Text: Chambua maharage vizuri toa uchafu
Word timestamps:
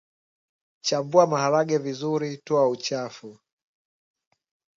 Chambua 0.85 1.25
maharage 1.27 1.77
vizuri 1.77 2.31
toa 2.45 2.69
uchafu 2.69 3.29